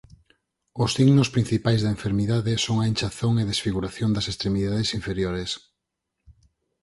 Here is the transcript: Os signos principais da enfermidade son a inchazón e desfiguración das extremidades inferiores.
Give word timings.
Os 0.83 0.89
signos 0.97 1.29
principais 1.35 1.79
da 1.81 1.93
enfermidade 1.95 2.53
son 2.65 2.77
a 2.79 2.85
inchazón 2.91 3.33
e 3.37 3.43
desfiguración 3.51 4.09
das 4.13 4.29
extremidades 4.31 4.89
inferiores. 4.99 5.51